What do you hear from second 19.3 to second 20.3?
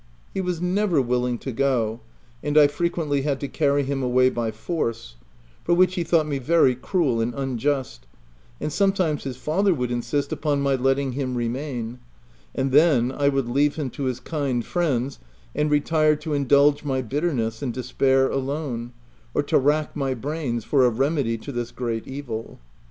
or to rack my